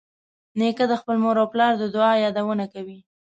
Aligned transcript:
نیکه 0.59 0.85
د 0.91 0.93
خپلې 1.01 1.19
مور 1.23 1.35
او 1.41 1.47
پلار 1.53 1.73
د 1.77 1.83
دعا 1.95 2.11
یادونه 2.23 2.65
کوي. 2.73 2.99